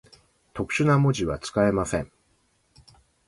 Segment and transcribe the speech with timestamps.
[0.55, 2.11] 特殊な文字は、使えません。